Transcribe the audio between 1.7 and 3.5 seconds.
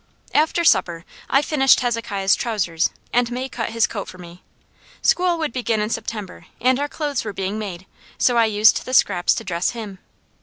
Hezekiah's trousers, and May